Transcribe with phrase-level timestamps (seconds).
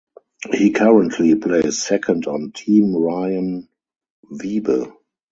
[0.51, 3.69] He currently plays second on Team Ryan
[4.31, 4.91] Wiebe.